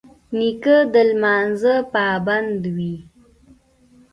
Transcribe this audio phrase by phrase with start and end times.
[0.37, 2.95] نیکه د لمانځه پابند وي.